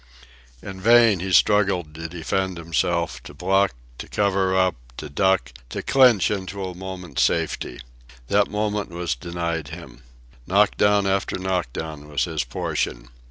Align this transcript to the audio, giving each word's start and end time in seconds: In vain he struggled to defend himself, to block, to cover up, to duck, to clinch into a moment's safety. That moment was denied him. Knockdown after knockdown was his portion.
In 0.63 0.81
vain 0.81 1.19
he 1.19 1.31
struggled 1.31 1.93
to 1.93 2.07
defend 2.09 2.57
himself, 2.57 3.21
to 3.21 3.35
block, 3.35 3.75
to 3.99 4.07
cover 4.07 4.55
up, 4.57 4.73
to 4.97 5.11
duck, 5.11 5.53
to 5.69 5.83
clinch 5.83 6.31
into 6.31 6.65
a 6.65 6.73
moment's 6.73 7.21
safety. 7.21 7.79
That 8.27 8.49
moment 8.49 8.89
was 8.89 9.13
denied 9.13 9.67
him. 9.67 10.01
Knockdown 10.47 11.05
after 11.05 11.37
knockdown 11.37 12.07
was 12.09 12.23
his 12.23 12.43
portion. 12.43 13.09